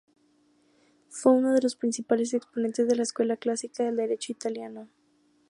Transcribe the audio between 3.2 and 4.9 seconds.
Clásica del derecho italiano.